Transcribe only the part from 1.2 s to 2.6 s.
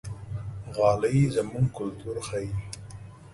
زموږ کلتور ښيي.